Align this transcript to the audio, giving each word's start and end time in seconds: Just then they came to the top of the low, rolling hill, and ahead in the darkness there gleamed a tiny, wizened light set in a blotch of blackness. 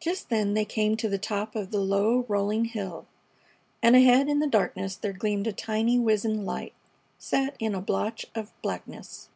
Just 0.00 0.28
then 0.28 0.54
they 0.54 0.64
came 0.64 0.96
to 0.96 1.08
the 1.08 1.18
top 1.18 1.54
of 1.54 1.70
the 1.70 1.78
low, 1.78 2.24
rolling 2.26 2.64
hill, 2.64 3.06
and 3.80 3.94
ahead 3.94 4.28
in 4.28 4.40
the 4.40 4.46
darkness 4.48 4.96
there 4.96 5.12
gleamed 5.12 5.46
a 5.46 5.52
tiny, 5.52 6.00
wizened 6.00 6.44
light 6.44 6.74
set 7.16 7.54
in 7.60 7.72
a 7.72 7.80
blotch 7.80 8.26
of 8.34 8.50
blackness. 8.60 9.28